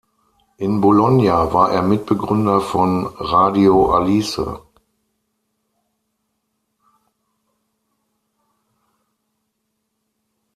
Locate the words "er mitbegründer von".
1.71-3.05